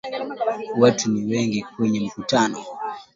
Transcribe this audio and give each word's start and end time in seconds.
Watu 0.77 1.09
ni 1.11 1.25
wengi 1.35 1.61
kwenye 1.75 1.99
mkutano. 1.99 2.63